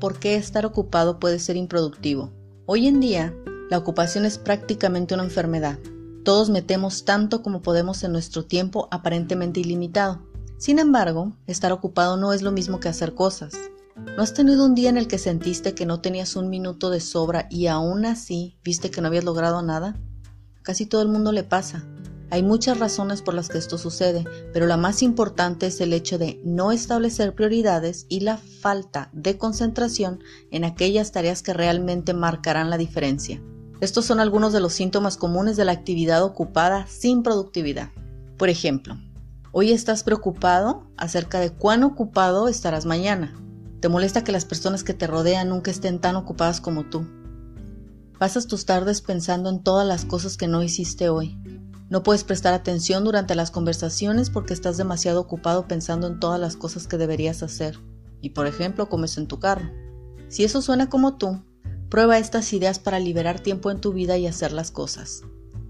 [0.00, 2.32] por qué estar ocupado puede ser improductivo.
[2.66, 3.34] Hoy en día,
[3.70, 5.78] la ocupación es prácticamente una enfermedad.
[6.24, 10.22] Todos metemos tanto como podemos en nuestro tiempo aparentemente ilimitado.
[10.58, 13.54] Sin embargo, estar ocupado no es lo mismo que hacer cosas.
[14.16, 17.00] ¿No has tenido un día en el que sentiste que no tenías un minuto de
[17.00, 19.96] sobra y aún así viste que no habías logrado nada?
[20.62, 21.84] Casi todo el mundo le pasa.
[22.32, 26.16] Hay muchas razones por las que esto sucede, pero la más importante es el hecho
[26.16, 30.20] de no establecer prioridades y la falta de concentración
[30.52, 33.42] en aquellas tareas que realmente marcarán la diferencia.
[33.80, 37.90] Estos son algunos de los síntomas comunes de la actividad ocupada sin productividad.
[38.36, 38.96] Por ejemplo,
[39.50, 43.34] hoy estás preocupado acerca de cuán ocupado estarás mañana.
[43.80, 47.06] Te molesta que las personas que te rodean nunca estén tan ocupadas como tú.
[48.18, 51.38] Pasas tus tardes pensando en todas las cosas que no hiciste hoy.
[51.90, 56.56] No puedes prestar atención durante las conversaciones porque estás demasiado ocupado pensando en todas las
[56.56, 57.80] cosas que deberías hacer.
[58.20, 59.68] Y por ejemplo, comes en tu carro.
[60.28, 61.42] Si eso suena como tú,
[61.88, 65.22] prueba estas ideas para liberar tiempo en tu vida y hacer las cosas.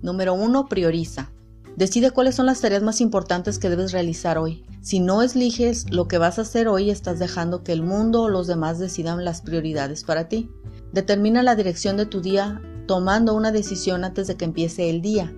[0.02, 0.68] Número 1.
[0.68, 1.32] Prioriza.
[1.76, 4.66] Decide cuáles son las tareas más importantes que debes realizar hoy.
[4.82, 8.28] Si no eliges lo que vas a hacer hoy, estás dejando que el mundo o
[8.28, 10.50] los demás decidan las prioridades para ti.
[10.92, 15.34] Determina la dirección de tu día tomando una decisión antes de que empiece el día.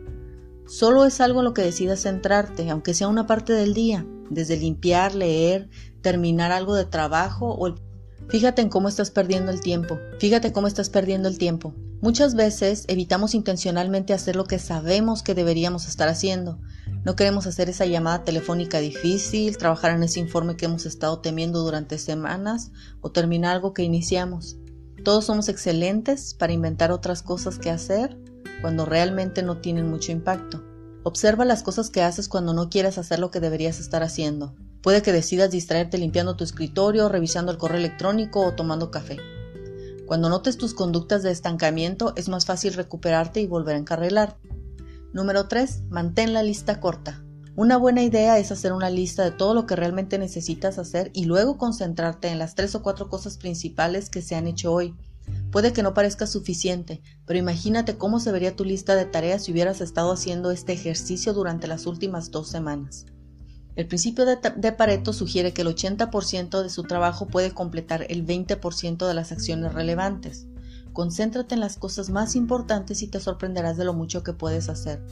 [0.67, 4.57] Solo es algo en lo que decidas centrarte, aunque sea una parte del día, desde
[4.57, 5.69] limpiar, leer,
[6.01, 7.75] terminar algo de trabajo o el...
[8.29, 9.99] Fíjate en cómo estás perdiendo el tiempo.
[10.19, 11.75] Fíjate cómo estás perdiendo el tiempo.
[12.01, 16.59] Muchas veces evitamos intencionalmente hacer lo que sabemos que deberíamos estar haciendo.
[17.05, 21.61] No queremos hacer esa llamada telefónica difícil, trabajar en ese informe que hemos estado temiendo
[21.63, 24.57] durante semanas o terminar algo que iniciamos.
[25.05, 28.17] Todos somos excelentes para inventar otras cosas que hacer
[28.63, 30.63] cuando realmente no tienen mucho impacto.
[31.03, 34.55] Observa las cosas que haces cuando no quieres hacer lo que deberías estar haciendo.
[34.83, 39.19] Puede que decidas distraerte limpiando tu escritorio, revisando el correo electrónico o tomando café.
[40.07, 44.39] Cuando notes tus conductas de estancamiento es más fácil recuperarte y volver a encarrilar.
[45.13, 45.83] Número 3.
[45.91, 47.23] Mantén la lista corta.
[47.55, 51.27] Una buena idea es hacer una lista de todo lo que realmente necesitas hacer y
[51.27, 54.95] luego concentrarte en las tres o cuatro cosas principales que se han hecho hoy
[55.53, 59.53] Puede que no parezca suficiente, pero imagínate cómo se vería tu lista de tareas si
[59.53, 63.05] hubieras estado haciendo este ejercicio durante las últimas dos semanas.
[63.77, 69.07] El principio de, Pareto sugiere que el 80% de su trabajo puede completar el 20%
[69.07, 70.47] de las acciones relevantes.
[70.95, 75.03] Concéntrate en las cosas más importantes y te sorprenderás de lo mucho que puedes hacer.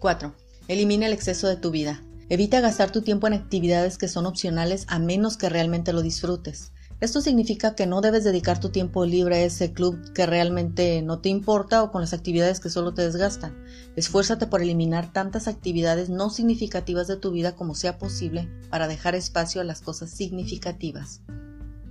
[0.00, 0.34] 4.
[0.66, 2.02] Elimina el exceso de tu vida.
[2.28, 6.72] Evita gastar tu tiempo en actividades que son opcionales a menos que realmente lo disfrutes.
[6.98, 11.18] Esto significa que no debes dedicar tu tiempo libre a ese club que realmente no
[11.18, 13.54] te importa o con las actividades que solo te desgastan.
[13.96, 19.14] Esfuérzate por eliminar tantas actividades no significativas de tu vida como sea posible para dejar
[19.14, 21.20] espacio a las cosas significativas.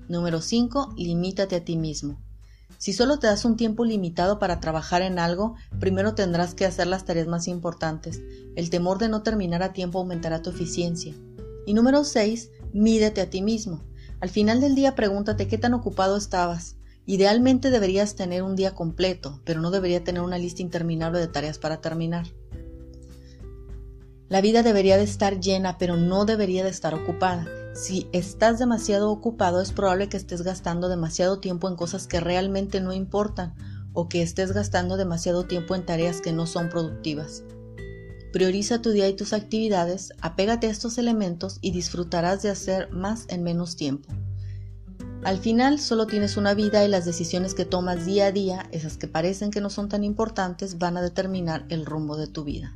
[0.08, 0.96] Número 5.
[0.98, 2.20] Limítate a ti mismo.
[2.80, 6.88] Si solo te das un tiempo limitado para trabajar en algo, primero tendrás que hacer
[6.88, 8.22] las tareas más importantes.
[8.56, 11.14] El temor de no terminar a tiempo aumentará tu eficiencia.
[11.68, 12.50] Y número 6.
[12.74, 13.84] Mídete a ti mismo.
[14.20, 16.78] Al final del día pregúntate qué tan ocupado estabas.
[17.06, 21.60] Idealmente deberías tener un día completo, pero no debería tener una lista interminable de tareas
[21.60, 22.26] para terminar.
[24.28, 27.46] La vida debería de estar llena, pero no debería de estar ocupada.
[27.76, 32.82] Si estás demasiado ocupado, es probable que estés gastando demasiado tiempo en cosas que realmente
[32.82, 33.54] no importan
[33.94, 37.44] o que estés gastando demasiado tiempo en tareas que no son productivas.
[38.36, 43.28] Prioriza tu día y tus actividades, apégate a estos elementos y disfrutarás de hacer más
[43.30, 44.10] en menos tiempo.
[45.24, 48.98] Al final solo tienes una vida y las decisiones que tomas día a día, esas
[48.98, 52.76] que parecen que no son tan importantes, van a determinar el rumbo de tu vida.